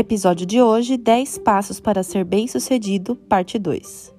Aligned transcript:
Episódio 0.00 0.46
de 0.46 0.62
hoje: 0.62 0.96
10 0.96 1.40
Passos 1.40 1.78
para 1.78 2.02
Ser 2.02 2.24
Bem-Sucedido, 2.24 3.14
Parte 3.14 3.58
2. 3.58 4.14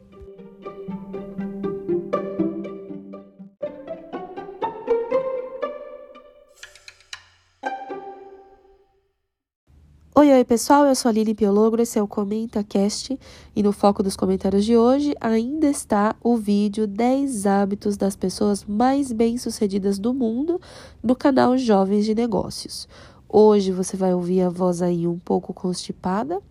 Oi, 10.13 10.31
oi 10.31 10.45
pessoal, 10.45 10.85
eu 10.85 10.93
sou 10.93 11.09
a 11.09 11.11
Lili 11.11 11.33
Piologro, 11.33 11.81
esse 11.81 11.97
é 11.97 12.03
o 12.03 12.07
Comenta 12.07 12.63
Cast 12.63 13.19
e 13.55 13.63
no 13.63 13.71
foco 13.71 14.03
dos 14.03 14.15
comentários 14.15 14.63
de 14.65 14.77
hoje 14.77 15.15
ainda 15.19 15.65
está 15.65 16.15
o 16.23 16.37
vídeo 16.37 16.85
10 16.85 17.47
hábitos 17.47 17.97
das 17.97 18.15
pessoas 18.15 18.63
mais 18.63 19.11
bem-sucedidas 19.11 19.97
do 19.97 20.13
mundo 20.13 20.61
no 21.01 21.15
canal 21.15 21.57
Jovens 21.57 22.05
de 22.05 22.13
Negócios. 22.13 22.87
Hoje 23.33 23.71
você 23.71 23.95
vai 23.95 24.13
ouvir 24.13 24.41
a 24.41 24.49
voz 24.49 24.81
aí 24.81 25.07
um 25.07 25.17
pouco 25.17 25.53
constipada, 25.53 26.41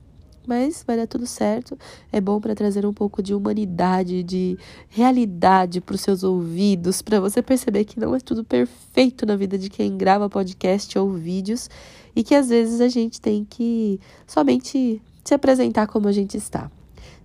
mas 0.47 0.83
vai 0.87 0.97
dar 0.97 1.07
tudo 1.07 1.27
certo. 1.27 1.79
É 2.11 2.23
bom 2.23 2.41
para 2.41 2.55
trazer 2.55 2.87
um 2.87 2.93
pouco 2.95 3.23
de 3.23 3.35
humanidade, 3.35 4.23
de 4.23 4.57
realidade 4.89 5.83
para 5.83 5.95
os 5.95 6.01
seus 6.01 6.25
ouvidos, 6.25 7.03
para 7.03 7.21
você 7.21 7.43
perceber 7.43 7.85
que 7.85 8.01
não 8.01 8.15
é 8.15 8.19
tudo 8.19 8.43
perfeito 8.43 9.27
na 9.27 9.37
vida 9.37 9.59
de 9.59 9.69
quem 9.69 9.95
grava 9.99 10.31
podcast 10.31 10.99
ou 10.99 11.11
vídeos 11.11 11.69
e 12.17 12.25
que 12.25 12.35
às 12.35 12.49
vezes 12.49 12.81
a 12.81 12.89
gente 12.89 13.21
tem 13.21 13.45
que 13.45 14.01
somente 14.27 15.03
se 15.23 15.35
apresentar 15.35 15.87
como 15.87 16.09
a 16.09 16.13
gente 16.13 16.39
está. 16.39 16.71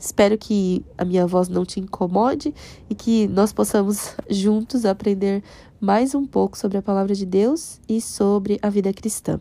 Espero 0.06 0.38
que 0.38 0.86
a 0.96 1.04
minha 1.04 1.26
voz 1.26 1.50
não 1.50 1.66
te 1.66 1.80
incomode 1.80 2.54
e 2.88 2.94
que 2.94 3.28
nós 3.28 3.52
possamos 3.52 4.14
juntos 4.30 4.86
aprender 4.86 5.44
mais 5.82 6.14
um 6.14 6.28
pouco 6.28 6.56
sobre 6.56 6.78
a 6.78 6.82
palavra 6.82 7.16
de 7.16 7.26
Deus 7.26 7.82
e 7.90 8.00
sobre 8.00 8.60
a 8.62 8.70
vida 8.70 8.94
cristã. 8.94 9.40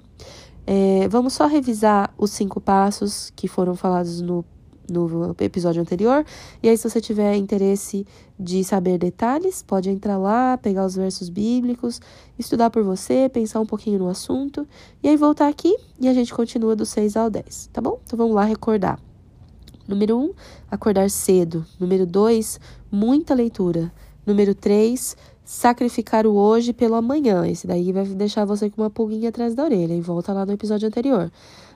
É, 0.66 1.06
vamos 1.08 1.34
só 1.34 1.46
revisar 1.46 2.14
os 2.16 2.30
cinco 2.30 2.62
passos 2.62 3.30
que 3.36 3.46
foram 3.46 3.74
falados 3.74 4.22
no, 4.22 4.42
no 4.88 5.36
episódio 5.38 5.82
anterior. 5.82 6.24
E 6.62 6.68
aí, 6.70 6.78
se 6.78 6.88
você 6.88 6.98
tiver 6.98 7.36
interesse 7.36 8.06
de 8.40 8.64
saber 8.64 8.96
detalhes, 8.96 9.62
pode 9.62 9.90
entrar 9.90 10.16
lá, 10.16 10.56
pegar 10.56 10.86
os 10.86 10.96
versos 10.96 11.28
bíblicos, 11.28 12.00
estudar 12.38 12.70
por 12.70 12.82
você, 12.82 13.28
pensar 13.28 13.60
um 13.60 13.66
pouquinho 13.66 13.98
no 13.98 14.08
assunto, 14.08 14.66
e 15.02 15.10
aí 15.10 15.16
voltar 15.18 15.48
aqui 15.48 15.76
e 16.00 16.08
a 16.08 16.14
gente 16.14 16.32
continua 16.32 16.74
do 16.74 16.86
6 16.86 17.18
ao 17.18 17.28
10, 17.28 17.68
tá 17.70 17.82
bom? 17.82 18.00
Então 18.02 18.16
vamos 18.16 18.34
lá 18.34 18.44
recordar. 18.44 18.98
Número 19.86 20.16
1, 20.16 20.22
um, 20.22 20.34
acordar 20.70 21.10
cedo. 21.10 21.64
Número 21.78 22.06
2, 22.06 22.60
muita 22.90 23.34
leitura. 23.34 23.92
Número 24.26 24.54
3, 24.54 25.16
sacrificar 25.44 26.26
o 26.26 26.34
hoje 26.34 26.72
pelo 26.72 26.94
amanhã. 26.94 27.46
Esse 27.46 27.66
daí 27.66 27.92
vai 27.92 28.06
deixar 28.06 28.44
você 28.44 28.70
com 28.70 28.82
uma 28.82 28.90
pulguinha 28.90 29.28
atrás 29.28 29.54
da 29.54 29.64
orelha 29.64 29.94
e 29.94 30.00
volta 30.00 30.32
lá 30.32 30.46
no 30.46 30.52
episódio 30.52 30.88
anterior. 30.88 31.30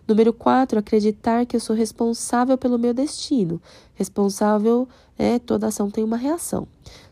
Número 0.06 0.32
4, 0.32 0.78
acreditar 0.78 1.44
que 1.44 1.54
eu 1.54 1.60
sou 1.60 1.76
responsável 1.76 2.56
pelo 2.56 2.78
meu 2.78 2.94
destino. 2.94 3.60
Responsável, 3.94 4.88
é, 5.18 5.38
toda 5.38 5.66
ação 5.66 5.90
tem 5.90 6.02
uma 6.02 6.16
reação. 6.16 6.66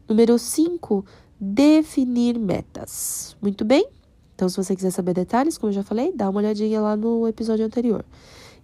Número 0.09 0.39
5, 0.39 1.05
definir 1.39 2.39
metas. 2.39 3.37
Muito 3.43 3.65
bem? 3.65 3.87
Então, 4.35 4.49
se 4.49 4.57
você 4.57 4.75
quiser 4.75 4.91
saber 4.91 5.13
detalhes, 5.13 5.59
como 5.59 5.71
eu 5.71 5.75
já 5.75 5.83
falei, 5.83 6.13
dá 6.15 6.31
uma 6.31 6.41
olhadinha 6.41 6.81
lá 6.81 6.97
no 6.97 7.29
episódio 7.29 7.67
anterior. 7.67 8.05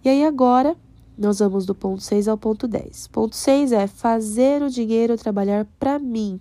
E 0.03 0.09
aí, 0.09 0.23
agora, 0.23 0.75
nós 1.17 1.39
vamos 1.39 1.65
do 1.65 1.75
ponto 1.75 2.01
6 2.01 2.27
ao 2.27 2.37
ponto 2.37 2.67
10. 2.67 3.07
Ponto 3.07 3.35
6 3.35 3.71
é 3.71 3.87
fazer 3.87 4.61
o 4.61 4.69
dinheiro 4.69 5.17
trabalhar 5.17 5.65
para 5.79 5.99
mim. 5.99 6.39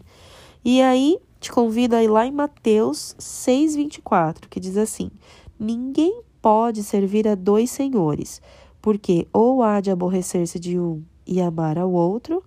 E 0.65 0.81
aí, 0.81 1.19
te 1.41 1.51
convido 1.51 1.97
a 1.97 2.03
ir 2.03 2.09
lá 2.09 2.27
em 2.27 2.33
Mateus 2.33 3.17
6,24, 3.19 4.49
que 4.49 4.61
diz 4.61 4.77
assim: 4.77 5.11
Ninguém 5.59 6.23
pode 6.41 6.83
servir 6.83 7.27
a 7.27 7.35
dois 7.35 7.71
senhores, 7.71 8.41
porque 8.81 9.27
ou 9.33 9.63
há 9.63 9.81
de 9.81 9.91
aborrecer-se 9.91 10.59
de 10.59 10.79
um 10.79 11.03
e 11.27 11.41
amar 11.41 11.79
ao 11.79 11.93
outro, 11.93 12.43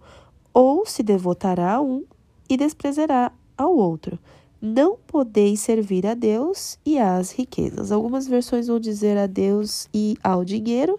ou 0.53 0.86
se 0.86 1.03
devotará 1.03 1.75
a 1.75 1.81
um 1.81 2.03
e 2.50 2.57
desprezará 2.57 3.31
ao 3.57 3.75
outro. 3.75 4.19
Não 4.62 4.97
podeis 5.06 5.59
servir 5.59 6.07
a 6.07 6.13
Deus 6.13 6.80
e 6.86 6.97
às 6.97 7.31
riquezas. 7.31 7.92
Algumas 7.92 8.28
versões 8.28 8.68
vão 8.68 8.80
dizer 8.80 9.18
a 9.18 9.28
Deus 9.28 9.88
e 9.94 10.18
ao 10.24 10.44
dinheiro. 10.44 10.97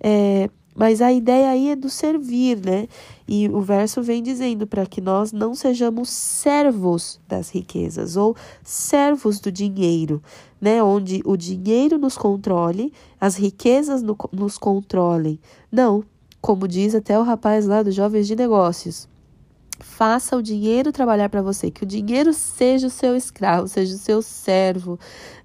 É, 0.00 0.48
mas 0.74 1.02
a 1.02 1.12
ideia 1.12 1.50
aí 1.50 1.70
é 1.70 1.76
do 1.76 1.90
servir, 1.90 2.58
né? 2.64 2.88
E 3.28 3.48
o 3.48 3.60
verso 3.60 4.02
vem 4.02 4.22
dizendo 4.22 4.66
para 4.66 4.86
que 4.86 5.00
nós 5.00 5.32
não 5.32 5.54
sejamos 5.54 6.08
servos 6.08 7.20
das 7.28 7.50
riquezas 7.50 8.16
ou 8.16 8.34
servos 8.64 9.38
do 9.38 9.52
dinheiro, 9.52 10.22
né? 10.60 10.82
Onde 10.82 11.22
o 11.24 11.36
dinheiro 11.36 11.98
nos 11.98 12.16
controle, 12.16 12.92
as 13.20 13.36
riquezas 13.36 14.02
no, 14.02 14.16
nos 14.32 14.56
controlem. 14.56 15.38
Não, 15.70 16.02
como 16.40 16.66
diz 16.66 16.94
até 16.94 17.18
o 17.18 17.22
rapaz 17.22 17.66
lá 17.66 17.82
dos 17.82 17.94
Jovens 17.94 18.26
de 18.26 18.34
Negócios. 18.34 19.11
Faça 19.82 20.36
o 20.36 20.42
dinheiro 20.42 20.92
trabalhar 20.92 21.28
para 21.28 21.42
você, 21.42 21.70
que 21.70 21.82
o 21.82 21.86
dinheiro 21.86 22.32
seja 22.32 22.86
o 22.86 22.90
seu 22.90 23.16
escravo, 23.16 23.66
seja 23.66 23.94
o 23.94 23.98
seu 23.98 24.22
servo, 24.22 24.98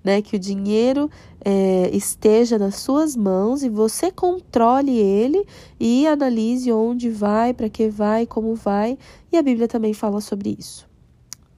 né? 0.03 0.21
Que 0.21 0.35
o 0.35 0.39
dinheiro 0.39 1.09
é, 1.43 1.89
esteja 1.91 2.59
nas 2.59 2.75
suas 2.75 3.15
mãos 3.15 3.63
e 3.63 3.69
você 3.69 4.11
controle 4.11 4.95
ele 4.95 5.43
e 5.79 6.05
analise 6.05 6.71
onde 6.71 7.09
vai, 7.09 7.51
para 7.51 7.67
que 7.67 7.89
vai, 7.89 8.27
como 8.27 8.53
vai. 8.53 8.97
E 9.31 9.37
a 9.37 9.41
Bíblia 9.41 9.67
também 9.67 9.93
fala 9.93 10.21
sobre 10.21 10.55
isso. 10.57 10.87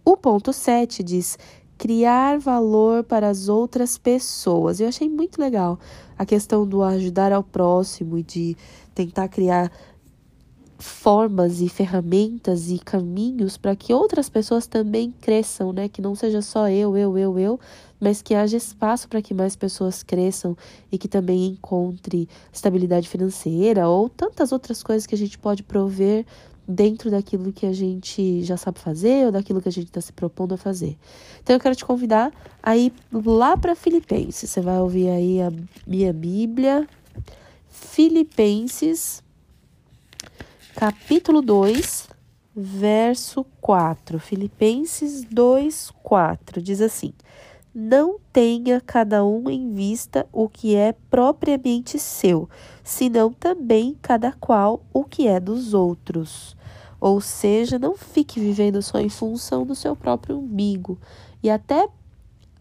O 0.05 0.15
ponto 0.15 0.53
7 0.53 1.03
diz 1.03 1.37
criar 1.77 2.39
valor 2.39 3.03
para 3.03 3.27
as 3.27 3.49
outras 3.49 3.97
pessoas. 3.97 4.79
Eu 4.79 4.87
achei 4.87 5.09
muito 5.09 5.39
legal 5.39 5.79
a 6.17 6.25
questão 6.25 6.65
do 6.65 6.81
ajudar 6.81 7.31
ao 7.31 7.43
próximo 7.43 8.17
e 8.17 8.23
de 8.23 8.57
tentar 8.95 9.27
criar 9.27 9.71
formas 10.79 11.59
e 11.59 11.67
ferramentas 11.67 12.71
e 12.71 12.79
caminhos 12.79 13.57
para 13.57 13.75
que 13.75 13.93
outras 13.93 14.29
pessoas 14.29 14.65
também 14.65 15.13
cresçam, 15.19 15.73
né? 15.73 15.89
Que 15.89 16.01
não 16.01 16.15
seja 16.15 16.41
só 16.41 16.69
eu, 16.69 16.95
eu, 16.95 17.17
eu, 17.17 17.37
eu, 17.37 17.59
mas 17.99 18.21
que 18.21 18.33
haja 18.33 18.55
espaço 18.55 19.09
para 19.09 19.21
que 19.21 19.33
mais 19.33 19.57
pessoas 19.57 20.01
cresçam 20.01 20.55
e 20.89 20.97
que 20.97 21.09
também 21.09 21.47
encontre 21.47 22.29
estabilidade 22.51 23.09
financeira 23.09 23.89
ou 23.89 24.07
tantas 24.07 24.53
outras 24.53 24.81
coisas 24.81 25.05
que 25.05 25.13
a 25.13 25.17
gente 25.17 25.37
pode 25.37 25.63
prover 25.63 26.25
dentro 26.65 27.11
daquilo 27.11 27.51
que 27.51 27.65
a 27.65 27.73
gente 27.73 28.41
já 28.43 28.55
sabe 28.55 28.79
fazer 28.79 29.25
ou 29.25 29.31
daquilo 29.33 29.61
que 29.61 29.67
a 29.67 29.71
gente 29.71 29.87
está 29.87 29.99
se 29.99 30.13
propondo 30.13 30.53
a 30.53 30.57
fazer. 30.57 30.97
Então 31.43 31.55
eu 31.55 31.59
quero 31.59 31.75
te 31.75 31.83
convidar 31.83 32.31
a 32.63 32.77
ir 32.77 32.93
lá 33.11 33.57
para 33.57 33.75
Filipenses. 33.75 34.49
Você 34.49 34.61
vai 34.61 34.79
ouvir 34.79 35.09
aí 35.09 35.41
a 35.41 35.51
minha 35.85 36.13
Bíblia, 36.13 36.87
Filipenses 37.67 39.21
capítulo 40.79 41.41
2, 41.41 42.07
verso 42.55 43.45
4. 43.59 44.17
Filipenses 44.17 45.25
2, 45.25 45.91
4 46.01 46.61
diz 46.61 46.79
assim: 46.79 47.11
Não 47.75 48.17
tenha 48.31 48.79
cada 48.79 49.25
um 49.25 49.49
em 49.49 49.73
vista 49.73 50.25
o 50.31 50.47
que 50.47 50.77
é 50.77 50.93
propriamente 51.09 51.99
seu, 51.99 52.47
senão 52.81 53.33
também 53.33 53.97
cada 54.01 54.31
qual 54.31 54.81
o 54.93 55.03
que 55.03 55.27
é 55.27 55.37
dos 55.37 55.73
outros. 55.73 56.55
Ou 56.97 57.19
seja, 57.19 57.77
não 57.77 57.97
fique 57.97 58.39
vivendo 58.39 58.81
só 58.81 59.01
em 59.01 59.09
função 59.09 59.65
do 59.65 59.75
seu 59.75 59.97
próprio 59.97 60.37
umbigo. 60.39 60.97
E 61.43 61.49
até 61.49 61.89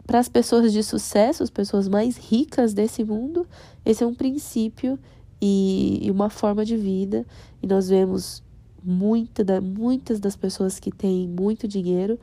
para 0.05 0.19
as 0.19 0.27
pessoas 0.27 0.73
de 0.73 0.83
sucesso, 0.83 1.41
as 1.41 1.49
pessoas 1.49 1.87
mais 1.87 2.17
ricas 2.17 2.73
desse 2.73 3.01
mundo, 3.01 3.47
esse 3.85 4.03
é 4.03 4.07
um 4.07 4.13
princípio 4.13 4.99
e, 5.41 5.99
e 6.01 6.11
uma 6.11 6.29
forma 6.29 6.65
de 6.65 6.75
vida. 6.75 7.25
E 7.61 7.67
nós 7.67 7.89
vemos 7.89 8.43
muita 8.83 9.43
da, 9.43 9.59
muitas 9.61 10.19
das 10.19 10.35
pessoas 10.35 10.79
que 10.79 10.91
têm 10.91 11.27
muito 11.27 11.67
dinheiro 11.67 12.19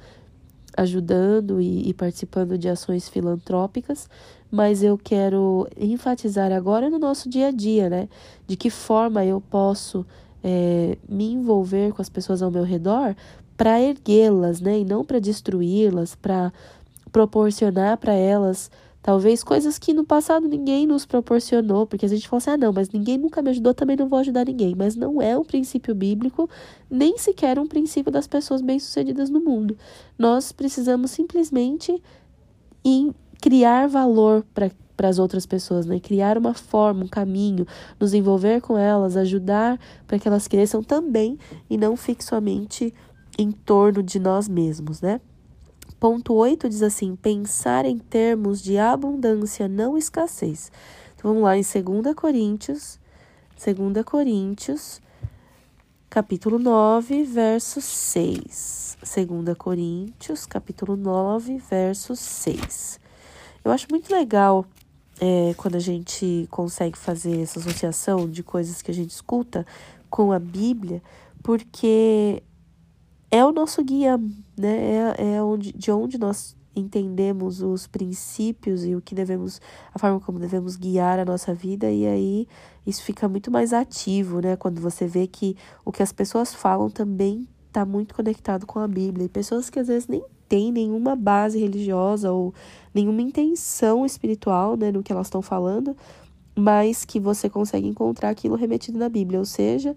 ajudando 0.77 1.60
e, 1.60 1.88
e, 1.88 1.94
participando 1.94 2.59
de 2.59 2.69
ações 2.69 3.09
filantrópicas, 3.09 4.10
mas 4.51 4.83
eu 4.83 4.98
quero 4.98 5.66
enfatizar 5.77 6.53
agora 6.53 6.91
no 6.91 6.98
nosso 6.98 7.28
dia 7.28 7.48
a 7.48 7.51
dia, 7.51 7.89
né? 7.89 8.09
De 8.47 8.57
que 8.57 8.68
forma 8.68 9.24
eu 9.24 9.41
posso 9.41 10.04
é, 10.45 10.98
me 11.09 11.33
envolver 11.33 11.92
com 11.92 12.03
as 12.03 12.10
pessoas 12.10 12.42
ao 12.42 12.51
meu 12.51 12.62
redor 12.62 13.16
para 13.57 13.80
erguê-las, 13.80 14.60
né? 14.60 14.80
E 14.80 14.84
não 14.84 15.04
para 15.04 15.19
destruí-las, 15.19 16.15
para 16.15 16.53
proporcionar 17.10 17.97
para 17.97 18.12
elas 18.12 18.71
Talvez 19.06 19.44
coisas 19.44 19.78
que 19.78 19.94
no 19.94 20.04
passado 20.04 20.48
ninguém 20.48 20.84
nos 20.84 21.06
proporcionou, 21.06 21.86
porque 21.86 22.04
a 22.04 22.08
gente 22.08 22.26
fala 22.26 22.38
assim: 22.38 22.50
ah, 22.50 22.56
não, 22.56 22.72
mas 22.72 22.91
ninguém 22.91 23.16
nunca 23.16 23.41
me 23.41 23.50
ajudou, 23.50 23.72
também 23.72 23.97
não 23.97 24.08
vou 24.08 24.18
ajudar 24.18 24.44
ninguém. 24.44 24.74
Mas 24.74 24.97
não 24.97 25.22
é 25.22 25.38
um 25.38 25.44
princípio 25.44 25.94
bíblico, 25.94 26.50
nem 26.91 27.16
sequer 27.16 27.56
um 27.56 27.68
princípio 27.68 28.10
das 28.10 28.26
pessoas 28.26 28.60
bem-sucedidas 28.60 29.30
no 29.30 29.38
mundo. 29.38 29.78
Nós 30.18 30.50
precisamos 30.50 31.12
simplesmente 31.12 32.03
em 32.84 33.14
criar 33.41 33.86
valor 33.86 34.44
para 34.53 34.72
para 34.97 35.09
as 35.09 35.20
outras 35.20 35.47
pessoas, 35.47 35.86
né? 35.86 36.00
Criar 36.00 36.36
uma 36.36 36.54
forma, 36.54 37.04
um 37.04 37.09
caminho, 37.09 37.64
nos 38.00 38.12
envolver 38.12 38.60
com 38.60 38.76
elas, 38.76 39.16
ajudar 39.16 39.78
para 40.04 40.18
que 40.18 40.26
elas 40.26 40.48
cresçam 40.48 40.82
também 40.82 41.38
e 41.70 41.76
não 41.76 41.97
fique 41.97 42.24
somente 42.24 42.92
em 43.38 43.52
torno 43.52 44.02
de 44.02 44.18
nós 44.18 44.48
mesmos, 44.48 45.00
né? 45.00 45.20
Ponto 45.98 46.34
8 46.34 46.69
diz 46.69 46.83
assim: 46.83 47.16
pensar 47.16 47.84
em 47.84 47.98
termos 47.98 48.63
de 48.63 48.78
abundância, 48.78 49.66
não 49.66 49.97
escassez. 49.97 50.71
Então 51.15 51.31
vamos 51.33 51.45
lá 51.45 51.57
em 51.57 51.63
2 51.63 52.15
Coríntios, 52.15 53.01
2 53.57 54.04
Coríntios, 54.04 55.01
capítulo 56.10 56.59
9, 56.59 57.25
verso 57.25 57.81
6. 57.81 58.98
2 59.01 59.57
Coríntios, 59.57 60.45
capítulo 60.45 60.97
9, 60.97 61.59
verso 61.59 62.15
6. 62.15 63.01
Eu 63.65 63.72
acho 63.72 63.87
muito 63.91 64.13
legal 64.13 64.66
é, 65.21 65.54
quando 65.57 65.77
a 65.77 65.81
gente 65.81 66.47
consegue 66.51 66.98
fazer 66.98 67.41
essa 67.41 67.59
associação 67.59 68.28
de 68.28 68.43
coisas 68.43 68.83
que 68.83 68.91
a 68.91 68.95
gente 68.95 69.10
escuta 69.10 69.66
com 70.10 70.33
a 70.33 70.39
Bíblia, 70.39 71.03
porque 71.43 72.43
é 73.30 73.44
o 73.44 73.52
nosso 73.52 73.82
guia, 73.82 74.18
né? 74.56 75.14
É, 75.18 75.34
é 75.34 75.42
onde, 75.42 75.72
de 75.72 75.90
onde 75.90 76.18
nós 76.18 76.56
entendemos 76.74 77.62
os 77.62 77.86
princípios 77.86 78.84
e 78.84 78.94
o 78.94 79.00
que 79.00 79.14
devemos, 79.14 79.60
a 79.94 79.98
forma 79.98 80.20
como 80.20 80.38
devemos 80.38 80.76
guiar 80.76 81.18
a 81.18 81.24
nossa 81.24 81.54
vida, 81.54 81.90
e 81.90 82.06
aí 82.06 82.48
isso 82.86 83.02
fica 83.02 83.28
muito 83.28 83.50
mais 83.50 83.72
ativo, 83.72 84.40
né? 84.40 84.56
Quando 84.56 84.80
você 84.80 85.06
vê 85.06 85.26
que 85.26 85.56
o 85.84 85.90
que 85.90 86.02
as 86.02 86.12
pessoas 86.12 86.54
falam 86.54 86.90
também 86.90 87.48
está 87.66 87.84
muito 87.84 88.14
conectado 88.14 88.66
com 88.66 88.78
a 88.78 88.86
Bíblia. 88.86 89.26
E 89.26 89.28
pessoas 89.28 89.68
que 89.68 89.78
às 89.78 89.88
vezes 89.88 90.06
nem 90.06 90.22
têm 90.48 90.70
nenhuma 90.70 91.16
base 91.16 91.58
religiosa 91.58 92.30
ou 92.30 92.54
nenhuma 92.94 93.20
intenção 93.20 94.06
espiritual, 94.06 94.76
né, 94.76 94.92
no 94.92 95.02
que 95.02 95.12
elas 95.12 95.26
estão 95.26 95.42
falando, 95.42 95.96
mas 96.54 97.04
que 97.04 97.20
você 97.20 97.50
consegue 97.50 97.86
encontrar 97.86 98.30
aquilo 98.30 98.54
remetido 98.54 98.98
na 98.98 99.08
Bíblia, 99.08 99.38
ou 99.38 99.44
seja, 99.44 99.94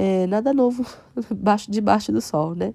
é, 0.00 0.28
nada 0.28 0.54
novo 0.54 0.86
debaixo 1.68 2.12
do 2.12 2.20
sol, 2.20 2.54
né? 2.54 2.72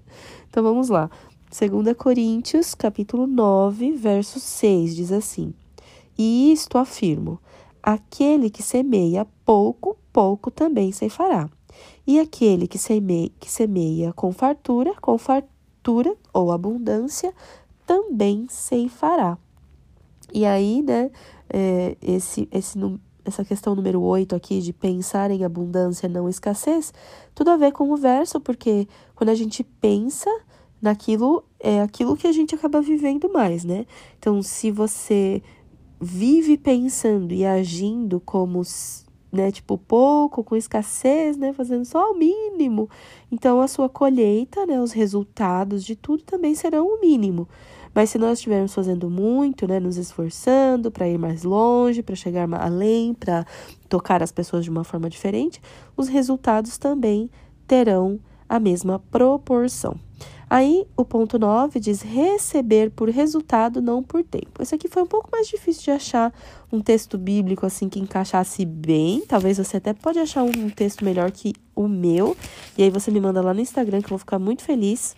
Então 0.50 0.62
vamos 0.62 0.90
lá. 0.90 1.10
2 1.50 1.96
Coríntios, 1.96 2.76
capítulo 2.76 3.26
9, 3.26 3.94
verso 3.94 4.42
6, 4.42 4.94
diz 4.94 5.10
assim: 5.14 5.54
E 6.18 6.52
isto 6.52 6.78
afirmo: 6.78 7.40
aquele 7.82 8.50
que 8.50 8.62
semeia 8.62 9.26
pouco, 9.46 9.98
pouco 10.12 10.52
também 10.52 10.92
ceifará. 10.92 11.50
E 12.06 12.20
aquele 12.20 12.68
que 12.68 12.78
semeia, 12.78 13.32
que 13.40 13.50
semeia 13.50 14.12
com 14.12 14.34
fartura, 14.34 14.94
com 15.00 15.18
fartura 15.18 16.14
ou 16.34 16.52
abundância, 16.52 17.34
também 17.88 18.48
ceifará. 18.50 19.38
E 20.34 20.46
aí, 20.46 20.82
né, 20.82 21.10
é, 21.50 21.96
esse, 22.02 22.50
esse, 22.52 22.78
essa 23.26 23.44
questão 23.44 23.76
número 23.76 24.02
8 24.02 24.36
aqui 24.36 24.60
de 24.62 24.74
pensar 24.74 25.32
em 25.32 25.44
abundância, 25.44 26.10
não 26.10 26.28
escassez, 26.28 26.94
tudo 27.34 27.52
a 27.52 27.58
ver 27.58 27.72
com 27.72 27.90
o 27.92 27.98
verso, 27.98 28.40
porque 28.40 28.88
quando 29.16 29.30
a 29.30 29.36
gente 29.36 29.64
pensa 29.64 30.30
naquilo 30.82 31.44
é 31.60 31.82
aquilo 31.82 32.18
que 32.18 32.28
a 32.28 32.32
gente 32.34 32.54
acaba 32.54 32.82
vivendo 32.82 33.32
mais, 33.32 33.64
né? 33.64 33.86
Então, 34.20 34.44
se 34.44 34.70
você 34.70 35.42
vive 36.00 36.58
pensando 36.58 37.34
e 37.34 37.46
agindo 37.46 38.20
como, 38.20 38.62
né, 39.32 39.50
tipo, 39.50 39.78
pouco, 39.78 40.44
com 40.44 40.58
escassez, 40.58 41.38
né, 41.38 41.54
fazendo 41.54 41.86
só 41.86 42.12
o 42.12 42.18
mínimo, 42.18 42.90
então 43.32 43.62
a 43.62 43.68
sua 43.70 43.88
colheita, 43.88 44.66
né, 44.66 44.82
os 44.82 44.92
resultados 44.92 45.86
de 45.86 45.96
tudo 45.96 46.24
também 46.24 46.54
serão 46.54 46.86
o 46.86 47.00
mínimo. 47.00 47.48
Mas 47.94 48.10
se 48.10 48.18
nós 48.18 48.40
estivermos 48.40 48.74
fazendo 48.74 49.10
muito, 49.10 49.68
né, 49.68 49.80
nos 49.80 49.98
esforçando 49.98 50.92
para 50.92 51.08
ir 51.08 51.18
mais 51.18 51.44
longe, 51.44 52.02
para 52.02 52.16
chegar 52.16 52.52
além, 52.54 53.14
para 53.14 53.46
tocar 53.88 54.24
as 54.24 54.32
pessoas 54.32 54.64
de 54.64 54.70
uma 54.70 54.84
forma 54.84 55.10
diferente, 55.10 55.62
os 55.96 56.08
resultados 56.08 56.78
também 56.78 57.30
terão 57.68 58.20
a 58.50 58.60
mesma 58.60 59.00
proporção. 59.12 60.00
Aí 60.50 60.86
o 60.96 61.04
ponto 61.04 61.40
9 61.40 61.80
diz 61.80 62.04
receber 62.04 62.92
por 62.92 63.10
resultado, 63.10 63.82
não 63.82 64.04
por 64.04 64.24
tempo. 64.24 64.62
Esse 64.62 64.76
aqui 64.76 64.88
foi 64.88 65.02
um 65.02 65.08
pouco 65.08 65.28
mais 65.32 65.48
difícil 65.48 65.82
de 65.82 65.90
achar 65.90 66.32
um 66.72 66.80
texto 66.80 67.18
bíblico 67.18 67.66
assim 67.66 67.90
que 67.90 68.00
encaixasse 68.00 68.64
bem. 68.64 69.24
Talvez 69.28 69.58
você 69.58 69.78
até 69.78 69.94
pode 69.94 70.20
achar 70.20 70.44
um 70.44 70.70
texto 70.70 71.04
melhor 71.04 71.32
que 71.32 71.54
o 71.76 71.88
meu. 71.88 72.38
E 72.78 72.84
aí 72.84 72.92
você 72.92 73.10
me 73.10 73.20
manda 73.20 73.42
lá 73.42 73.52
no 73.52 73.62
Instagram 73.62 74.00
que 74.00 74.06
eu 74.06 74.10
vou 74.10 74.20
ficar 74.20 74.38
muito 74.38 74.64
feliz. 74.64 75.16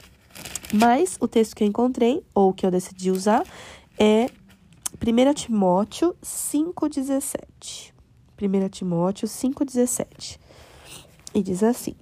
Mas 0.73 1.17
o 1.19 1.27
texto 1.27 1.55
que 1.55 1.63
eu 1.63 1.67
encontrei, 1.67 2.23
ou 2.33 2.53
que 2.53 2.65
eu 2.65 2.71
decidi 2.71 3.11
usar, 3.11 3.43
é 3.97 4.25
1 4.95 5.33
Timóteo 5.33 6.15
5,17. 6.23 7.93
1 8.41 8.69
Timóteo 8.69 9.27
5,17. 9.27 10.39
E 11.33 11.43
diz 11.43 11.63
assim: 11.63 11.95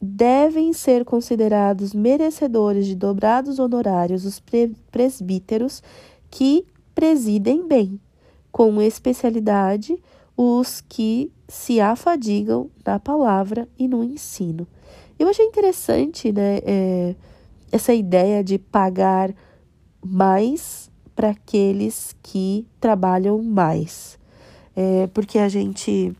devem 0.00 0.72
ser 0.72 1.04
considerados 1.04 1.92
merecedores 1.92 2.86
de 2.86 2.94
dobrados 2.94 3.58
honorários 3.58 4.24
os 4.24 4.42
presbíteros 4.90 5.82
que 6.30 6.64
presidem 6.94 7.66
bem, 7.66 8.00
com 8.50 8.80
especialidade 8.80 10.02
os 10.36 10.80
que 10.80 11.30
se 11.46 11.80
afadigam 11.80 12.70
na 12.84 12.98
palavra 12.98 13.68
e 13.78 13.86
no 13.86 14.02
ensino. 14.02 14.66
Eu 15.20 15.28
achei 15.28 15.44
interessante 15.44 16.32
né, 16.32 16.60
é, 16.64 17.14
essa 17.70 17.92
ideia 17.92 18.42
de 18.42 18.58
pagar 18.58 19.30
mais 20.02 20.90
para 21.14 21.28
aqueles 21.28 22.16
que 22.22 22.66
trabalham 22.80 23.42
mais. 23.42 24.18
É, 24.74 25.08
porque 25.08 25.38
a 25.38 25.46
gente 25.46 26.16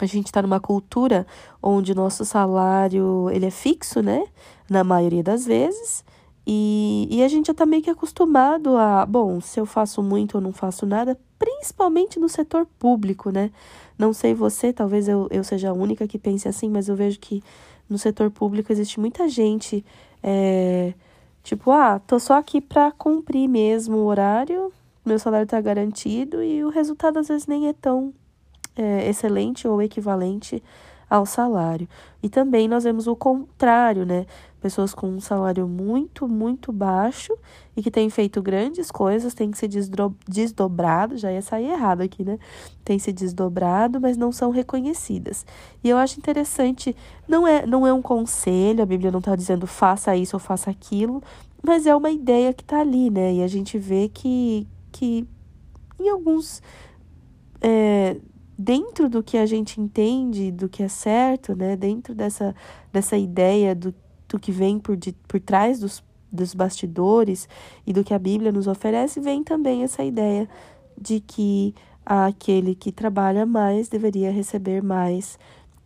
a 0.00 0.06
gente 0.06 0.26
está 0.26 0.42
numa 0.42 0.58
cultura 0.58 1.24
onde 1.62 1.92
o 1.92 1.94
nosso 1.94 2.24
salário 2.24 3.30
ele 3.30 3.46
é 3.46 3.50
fixo, 3.50 4.02
né? 4.02 4.26
Na 4.68 4.82
maioria 4.82 5.22
das 5.22 5.46
vezes. 5.46 6.04
E, 6.44 7.06
e 7.08 7.22
a 7.22 7.28
gente 7.28 7.46
já 7.46 7.52
está 7.52 7.64
meio 7.64 7.82
que 7.82 7.90
acostumado 7.90 8.76
a, 8.76 9.06
bom, 9.06 9.40
se 9.40 9.60
eu 9.60 9.66
faço 9.66 10.02
muito 10.02 10.34
ou 10.34 10.40
não 10.40 10.52
faço 10.52 10.84
nada, 10.84 11.16
principalmente 11.38 12.18
no 12.18 12.28
setor 12.28 12.66
público, 12.76 13.30
né? 13.30 13.52
Não 13.98 14.12
sei 14.12 14.34
você, 14.34 14.72
talvez 14.72 15.08
eu, 15.08 15.26
eu 15.30 15.42
seja 15.42 15.70
a 15.70 15.72
única 15.72 16.06
que 16.06 16.18
pense 16.18 16.48
assim, 16.48 16.68
mas 16.68 16.88
eu 16.88 16.96
vejo 16.96 17.18
que 17.18 17.42
no 17.88 17.98
setor 17.98 18.30
público 18.30 18.72
existe 18.72 19.00
muita 19.00 19.28
gente, 19.28 19.84
é, 20.22 20.92
tipo, 21.42 21.70
ah, 21.70 22.00
tô 22.00 22.18
só 22.18 22.34
aqui 22.34 22.60
para 22.60 22.90
cumprir 22.92 23.48
mesmo 23.48 23.98
o 23.98 24.06
horário, 24.06 24.72
meu 25.04 25.18
salário 25.18 25.44
está 25.44 25.60
garantido 25.60 26.42
e 26.42 26.64
o 26.64 26.68
resultado 26.68 27.18
às 27.18 27.28
vezes 27.28 27.46
nem 27.46 27.68
é 27.68 27.72
tão 27.72 28.12
é, 28.76 29.08
excelente 29.08 29.66
ou 29.66 29.80
equivalente 29.80 30.62
ao 31.08 31.24
salário. 31.24 31.88
E 32.22 32.28
também 32.28 32.66
nós 32.66 32.84
vemos 32.84 33.06
o 33.06 33.14
contrário, 33.14 34.04
né? 34.04 34.26
Pessoas 34.66 34.92
com 34.92 35.08
um 35.08 35.20
salário 35.20 35.68
muito, 35.68 36.26
muito 36.26 36.72
baixo 36.72 37.32
e 37.76 37.80
que 37.80 37.88
têm 37.88 38.10
feito 38.10 38.42
grandes 38.42 38.90
coisas, 38.90 39.32
têm 39.32 39.52
que 39.52 39.56
se 39.56 39.68
desdobrado, 40.28 41.16
já 41.16 41.30
ia 41.30 41.40
sair 41.40 41.70
errado 41.70 42.00
aqui, 42.00 42.24
né? 42.24 42.36
Tem 42.84 42.98
se 42.98 43.12
desdobrado, 43.12 44.00
mas 44.00 44.16
não 44.16 44.32
são 44.32 44.50
reconhecidas. 44.50 45.46
E 45.84 45.88
eu 45.88 45.96
acho 45.96 46.18
interessante, 46.18 46.96
não 47.28 47.46
é, 47.46 47.64
não 47.64 47.86
é 47.86 47.92
um 47.92 48.02
conselho, 48.02 48.82
a 48.82 48.86
Bíblia 48.86 49.12
não 49.12 49.20
está 49.20 49.36
dizendo 49.36 49.68
faça 49.68 50.16
isso 50.16 50.34
ou 50.34 50.40
faça 50.40 50.68
aquilo, 50.68 51.22
mas 51.62 51.86
é 51.86 51.94
uma 51.94 52.10
ideia 52.10 52.52
que 52.52 52.64
está 52.64 52.80
ali, 52.80 53.08
né? 53.08 53.34
E 53.34 53.44
a 53.44 53.46
gente 53.46 53.78
vê 53.78 54.08
que, 54.08 54.66
que 54.90 55.24
em 56.00 56.08
alguns. 56.08 56.60
É, 57.60 58.16
dentro 58.58 59.08
do 59.08 59.22
que 59.22 59.36
a 59.38 59.46
gente 59.46 59.80
entende, 59.80 60.50
do 60.50 60.68
que 60.68 60.82
é 60.82 60.88
certo, 60.88 61.54
né? 61.54 61.76
Dentro 61.76 62.16
dessa, 62.16 62.52
dessa 62.92 63.16
ideia 63.16 63.76
do, 63.76 63.94
do 64.36 64.40
que 64.40 64.52
vem 64.52 64.78
por, 64.78 64.96
de, 64.96 65.12
por 65.26 65.40
trás 65.40 65.80
dos, 65.80 66.04
dos 66.30 66.54
bastidores 66.54 67.48
e 67.86 67.92
do 67.92 68.04
que 68.04 68.14
a 68.14 68.18
Bíblia 68.18 68.52
nos 68.52 68.66
oferece, 68.66 69.20
vem 69.20 69.42
também 69.42 69.82
essa 69.82 70.04
ideia 70.04 70.48
de 71.00 71.20
que 71.20 71.74
aquele 72.04 72.74
que 72.74 72.92
trabalha 72.92 73.44
mais 73.44 73.88
deveria 73.88 74.30
receber 74.30 74.82
mais, 74.82 75.38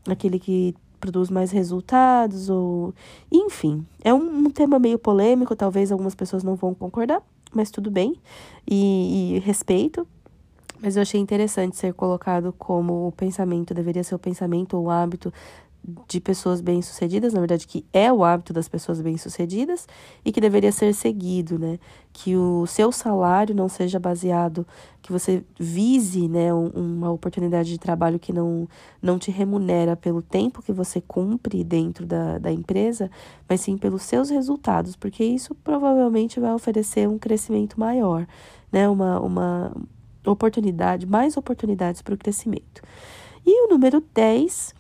aquele 0.07 0.39
que 0.39 0.75
produz 1.01 1.31
mais 1.31 1.51
resultados, 1.51 2.51
ou 2.51 2.93
enfim, 3.33 3.87
é 4.05 4.13
um, 4.13 4.47
um 4.47 4.51
tema 4.51 4.79
meio 4.79 4.99
polêmico, 4.99 5.57
talvez 5.57 5.91
algumas 5.91 6.15
pessoas 6.15 6.45
não 6.45 6.57
vão 6.57 6.75
concordar, 6.75 7.23
mas 7.55 7.71
tudo 7.71 7.91
bem, 7.91 8.17
e, 8.69 9.37
e 9.37 9.39
respeito, 9.39 10.07
mas 10.83 10.97
eu 10.97 11.03
achei 11.03 11.21
interessante 11.21 11.77
ser 11.77 11.95
colocado 11.95 12.55
como 12.59 13.09
o 13.09 13.13
pensamento, 13.13 13.73
deveria 13.73 14.05
ser 14.05 14.15
o 14.15 14.19
pensamento 14.19 14.77
ou 14.77 14.85
o 14.85 14.91
hábito 14.91 15.33
de 16.07 16.21
pessoas 16.21 16.61
bem-sucedidas, 16.61 17.33
na 17.33 17.41
verdade, 17.41 17.67
que 17.67 17.85
é 17.93 18.13
o 18.13 18.23
hábito 18.23 18.53
das 18.53 18.69
pessoas 18.69 19.01
bem-sucedidas 19.01 19.87
e 20.25 20.31
que 20.31 20.41
deveria 20.41 20.71
ser 20.71 20.93
seguido, 20.95 21.59
né? 21.59 21.79
Que 22.13 22.37
o 22.37 22.67
seu 22.67 22.93
salário 22.93 23.55
não 23.55 23.69
seja 23.69 23.99
baseado, 23.99 24.67
que 25.01 25.11
você 25.11 25.43
vise, 25.59 26.29
né, 26.29 26.53
uma 26.53 27.11
oportunidade 27.11 27.71
de 27.71 27.79
trabalho 27.79 28.19
que 28.19 28.33
não, 28.33 28.69
não 29.01 29.19
te 29.19 29.31
remunera 29.31 29.97
pelo 29.97 30.21
tempo 30.21 30.63
que 30.63 30.73
você 30.73 31.01
cumpre 31.01 31.65
dentro 31.65 32.07
da, 32.07 32.39
da 32.39 32.53
empresa, 32.53 33.11
mas 33.49 33.63
sim 33.63 33.79
pelos 33.79 34.03
seus 34.03 34.29
resultados, 34.29 34.95
porque 34.97 35.25
isso 35.25 35.55
provavelmente 35.55 36.39
vai 36.39 36.53
oferecer 36.53 37.09
um 37.09 37.19
crescimento 37.19 37.81
maior, 37.81 38.27
né? 38.71 38.89
Uma, 38.89 39.21
uma, 39.21 39.73
oportunidade, 40.27 41.07
mais 41.07 41.37
oportunidades 41.37 42.03
para 42.03 42.15
o 42.15 42.19
crescimento. 42.19 42.83
E 43.45 43.67
o 43.67 43.69
número 43.69 44.03
10, 44.15 44.75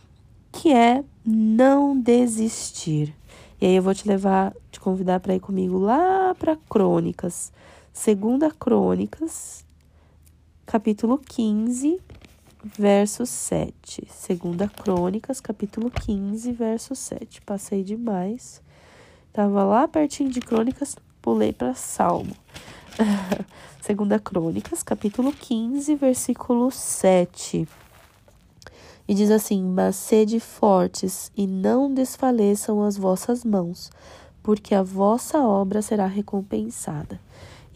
que 0.52 0.72
é 0.72 1.04
não 1.24 1.98
desistir. 1.98 3.14
E 3.60 3.66
aí 3.66 3.74
eu 3.76 3.82
vou 3.82 3.94
te 3.94 4.08
levar, 4.08 4.54
te 4.70 4.80
convidar 4.80 5.20
para 5.20 5.34
ir 5.34 5.40
comigo 5.40 5.78
lá 5.78 6.34
para 6.34 6.56
Crônicas, 6.68 7.52
segunda 7.92 8.50
Crônicas, 8.50 9.64
capítulo 10.64 11.18
15, 11.18 12.00
verso 12.64 13.26
7. 13.26 14.06
Segunda 14.08 14.68
Crônicas, 14.68 15.40
capítulo 15.40 15.90
15, 15.90 16.52
verso 16.52 16.94
7. 16.94 17.42
Passei 17.42 17.82
demais. 17.82 18.62
Tava 19.32 19.62
lá 19.64 19.86
pertinho 19.86 20.30
de 20.30 20.40
Crônicas, 20.40 20.96
pulei 21.20 21.52
para 21.52 21.74
Salmo. 21.74 22.34
Segunda 23.80 24.18
Crônicas, 24.18 24.82
capítulo 24.82 25.32
15, 25.32 25.94
versículo 25.94 26.70
7. 26.70 27.66
E 29.10 29.14
diz 29.14 29.28
assim: 29.32 29.60
Mas 29.64 29.96
sede 29.96 30.38
fortes 30.38 31.32
e 31.36 31.44
não 31.44 31.92
desfaleçam 31.92 32.80
as 32.80 32.96
vossas 32.96 33.44
mãos, 33.44 33.90
porque 34.40 34.72
a 34.72 34.84
vossa 34.84 35.40
obra 35.40 35.82
será 35.82 36.06
recompensada. 36.06 37.20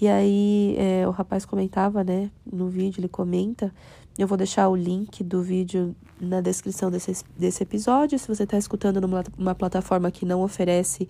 E 0.01 0.07
aí 0.07 0.77
é, 0.79 1.09
o 1.09 1.11
rapaz 1.11 1.45
comentava, 1.45 2.05
né, 2.05 2.31
no 2.47 2.69
vídeo, 2.69 3.01
ele 3.01 3.09
comenta. 3.09 3.75
Eu 4.17 4.29
vou 4.29 4.39
deixar 4.39 4.69
o 4.69 4.77
link 4.77 5.25
do 5.25 5.43
vídeo 5.43 5.97
na 6.21 6.41
descrição 6.41 6.89
desse, 6.89 7.25
desse 7.37 7.65
episódio. 7.65 8.17
Se 8.17 8.29
você 8.29 8.45
está 8.45 8.57
escutando 8.57 9.01
numa 9.01 9.25
uma 9.37 9.57
plataforma 9.57 10.13
que 10.13 10.25
não 10.25 10.41
oferece 10.41 11.09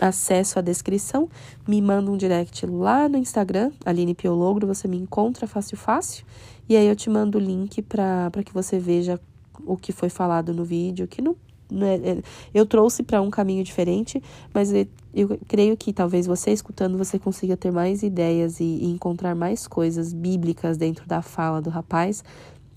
acesso 0.00 0.60
à 0.60 0.62
descrição, 0.62 1.28
me 1.68 1.82
manda 1.82 2.10
um 2.10 2.16
direct 2.16 2.64
lá 2.64 3.06
no 3.06 3.18
Instagram, 3.18 3.70
Aline 3.84 4.14
Piologro, 4.14 4.66
você 4.66 4.88
me 4.88 4.96
encontra 4.96 5.46
fácil, 5.46 5.76
fácil. 5.76 6.24
E 6.66 6.74
aí 6.74 6.86
eu 6.86 6.96
te 6.96 7.10
mando 7.10 7.36
o 7.36 7.40
link 7.40 7.82
para 7.82 8.30
que 8.42 8.54
você 8.54 8.78
veja 8.78 9.20
o 9.66 9.76
que 9.76 9.92
foi 9.92 10.08
falado 10.08 10.52
no 10.52 10.64
vídeo, 10.64 11.06
que 11.06 11.22
não, 11.22 11.36
não 11.70 11.86
é, 11.86 11.96
é 11.96 12.22
eu 12.52 12.66
trouxe 12.66 13.02
para 13.02 13.20
um 13.20 13.30
caminho 13.30 13.64
diferente, 13.64 14.22
mas 14.52 14.72
eu, 14.72 14.86
eu, 15.14 15.38
creio 15.48 15.76
que 15.76 15.92
talvez 15.92 16.26
você 16.26 16.50
escutando 16.50 16.98
você 16.98 17.18
consiga 17.18 17.56
ter 17.56 17.70
mais 17.70 18.02
ideias 18.02 18.60
e, 18.60 18.64
e 18.64 18.86
encontrar 18.86 19.34
mais 19.34 19.66
coisas 19.66 20.12
bíblicas 20.12 20.76
dentro 20.76 21.06
da 21.06 21.22
fala 21.22 21.60
do 21.60 21.70
rapaz, 21.70 22.22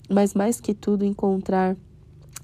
mas 0.08 0.34
mais 0.34 0.60
que 0.60 0.74
tudo 0.74 1.04
encontrar 1.04 1.76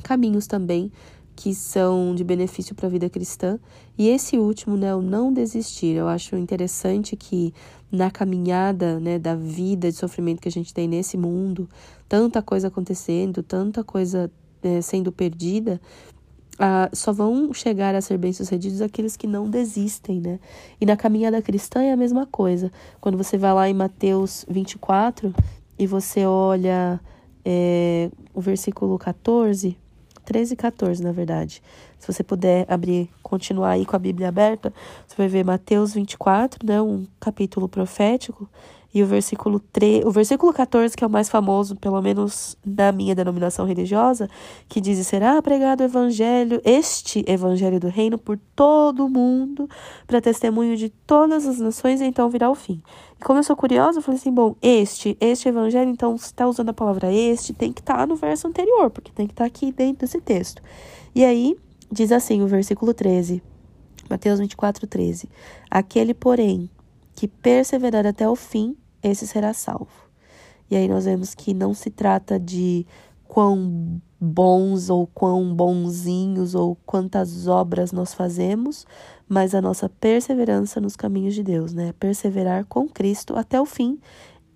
caminhos 0.02 0.46
também 0.46 0.90
que 1.34 1.54
são 1.54 2.14
de 2.14 2.22
benefício 2.22 2.74
para 2.74 2.86
a 2.86 2.90
vida 2.90 3.08
cristã. 3.08 3.58
E 3.96 4.08
esse 4.08 4.38
último, 4.38 4.76
né, 4.76 4.94
o 4.94 5.02
não 5.02 5.32
desistir. 5.32 5.96
Eu 5.96 6.08
acho 6.08 6.36
interessante 6.36 7.16
que 7.16 7.54
na 7.92 8.10
caminhada, 8.10 8.98
né, 8.98 9.18
da 9.18 9.36
vida 9.36 9.90
de 9.90 9.96
sofrimento 9.96 10.40
que 10.40 10.48
a 10.48 10.52
gente 10.52 10.72
tem 10.72 10.88
nesse 10.88 11.18
mundo, 11.18 11.68
tanta 12.08 12.40
coisa 12.40 12.68
acontecendo, 12.68 13.42
tanta 13.42 13.84
coisa 13.84 14.30
é, 14.62 14.80
sendo 14.80 15.12
perdida, 15.12 15.78
ah, 16.58 16.88
só 16.92 17.12
vão 17.12 17.52
chegar 17.52 17.94
a 17.94 18.00
ser 18.00 18.16
bem-sucedidos 18.18 18.80
aqueles 18.80 19.16
que 19.16 19.26
não 19.26 19.48
desistem, 19.48 20.20
né? 20.20 20.38
E 20.80 20.86
na 20.86 20.96
caminhada 20.96 21.40
cristã 21.42 21.82
é 21.82 21.92
a 21.92 21.96
mesma 21.96 22.26
coisa. 22.26 22.70
Quando 23.00 23.18
você 23.18 23.36
vai 23.36 23.52
lá 23.52 23.68
em 23.68 23.74
Mateus 23.74 24.44
24 24.48 25.34
e 25.78 25.86
você 25.86 26.24
olha 26.24 27.00
é, 27.44 28.10
o 28.32 28.40
versículo 28.40 28.98
14, 28.98 29.76
13 30.32 30.54
e 30.54 30.56
14, 30.56 31.02
na 31.02 31.12
verdade. 31.12 31.62
Se 31.98 32.10
você 32.10 32.24
puder 32.24 32.64
abrir, 32.66 33.10
continuar 33.22 33.72
aí 33.72 33.84
com 33.84 33.94
a 33.94 33.98
Bíblia 33.98 34.28
aberta, 34.28 34.72
você 35.06 35.14
vai 35.14 35.28
ver 35.28 35.44
Mateus 35.44 35.92
24, 35.92 36.66
né, 36.66 36.80
um 36.80 37.06
capítulo 37.20 37.68
profético, 37.68 38.48
e 38.94 39.02
o 39.02 39.06
versículo 39.06 39.58
3, 39.58 40.04
o 40.04 40.10
versículo 40.10 40.52
14, 40.52 40.96
que 40.96 41.02
é 41.02 41.06
o 41.06 41.10
mais 41.10 41.28
famoso, 41.28 41.76
pelo 41.76 42.00
menos 42.02 42.56
na 42.64 42.92
minha 42.92 43.14
denominação 43.14 43.64
religiosa, 43.64 44.28
que 44.68 44.80
diz: 44.80 45.04
"Será 45.06 45.40
pregado 45.40 45.80
o 45.80 45.84
evangelho, 45.84 46.60
este 46.64 47.24
evangelho 47.26 47.80
do 47.80 47.88
reino 47.88 48.18
por 48.18 48.38
todo 48.54 49.06
o 49.06 49.08
mundo, 49.08 49.68
para 50.06 50.20
testemunho 50.20 50.76
de 50.76 50.90
todas 50.90 51.46
as 51.46 51.58
nações, 51.58 52.00
e 52.00 52.04
então 52.04 52.28
virá 52.28 52.50
o 52.50 52.54
fim". 52.54 52.82
E 53.18 53.24
como 53.24 53.38
eu 53.38 53.44
sou 53.44 53.56
curiosa, 53.56 53.98
eu 53.98 54.02
falei 54.02 54.20
assim: 54.20 54.32
"Bom, 54.32 54.54
este, 54.60 55.16
este 55.20 55.48
evangelho, 55.48 55.90
então 55.90 56.16
se 56.18 56.26
está 56.26 56.46
usando 56.46 56.68
a 56.68 56.74
palavra 56.74 57.10
este, 57.12 57.54
tem 57.54 57.72
que 57.72 57.80
estar 57.80 57.96
tá 57.96 58.06
no 58.06 58.16
verso 58.16 58.46
anterior, 58.46 58.90
porque 58.90 59.10
tem 59.12 59.26
que 59.26 59.32
estar 59.32 59.44
tá 59.44 59.48
aqui 59.48 59.72
dentro 59.72 60.00
desse 60.06 60.20
texto". 60.20 60.62
E 61.14 61.24
aí 61.24 61.56
diz 61.90 62.12
assim 62.12 62.42
o 62.42 62.46
versículo 62.46 62.92
13, 62.92 63.42
Mateus 64.10 64.38
24, 64.38 64.86
13: 64.86 65.28
Aquele, 65.70 66.12
porém, 66.12 66.68
que 67.14 67.28
perseverar 67.28 68.06
até 68.06 68.28
o 68.28 68.34
fim, 68.34 68.76
esse 69.02 69.26
será 69.26 69.52
salvo. 69.52 70.10
E 70.70 70.76
aí 70.76 70.88
nós 70.88 71.04
vemos 71.04 71.34
que 71.34 71.52
não 71.52 71.74
se 71.74 71.90
trata 71.90 72.38
de 72.38 72.86
quão 73.24 74.00
bons 74.20 74.88
ou 74.88 75.06
quão 75.06 75.54
bonzinhos 75.54 76.54
ou 76.54 76.76
quantas 76.86 77.46
obras 77.46 77.90
nós 77.90 78.14
fazemos, 78.14 78.86
mas 79.28 79.54
a 79.54 79.60
nossa 79.60 79.88
perseverança 79.88 80.80
nos 80.80 80.94
caminhos 80.94 81.34
de 81.34 81.42
Deus, 81.42 81.72
né? 81.72 81.92
Perseverar 81.98 82.64
com 82.66 82.88
Cristo 82.88 83.36
até 83.36 83.60
o 83.60 83.66
fim, 83.66 83.98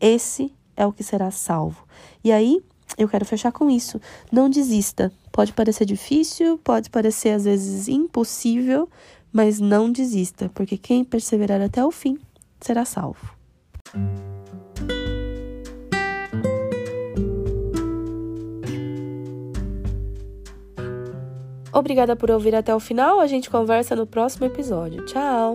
esse 0.01 0.55
é 0.77 0.87
o 0.87 0.93
que 0.93 1.03
será 1.03 1.31
salvo. 1.31 1.85
E 2.23 2.31
aí, 2.31 2.63
eu 2.97 3.09
quero 3.09 3.25
fechar 3.25 3.51
com 3.53 3.69
isso. 3.69 4.01
Não 4.31 4.49
desista. 4.49 5.13
Pode 5.33 5.53
parecer 5.53 5.85
difícil, 5.85 6.59
pode 6.59 6.89
parecer 6.89 7.31
às 7.31 7.45
vezes 7.45 7.89
impossível, 7.89 8.89
mas 9.33 9.61
não 9.61 9.91
desista, 9.91 10.51
porque 10.55 10.79
quem 10.79 11.05
perseverar 11.05 11.61
até 11.61 11.85
o 11.85 11.91
fim 11.91 12.19
será 12.61 12.85
salvo. 12.85 13.35
Obrigada 21.77 22.17
por 22.17 22.31
ouvir 22.31 22.55
até 22.55 22.75
o 22.75 22.81
final. 22.81 23.21
A 23.21 23.27
gente 23.27 23.51
conversa 23.51 23.95
no 23.95 24.07
próximo 24.07 24.47
episódio. 24.47 25.05
Tchau! 25.05 25.55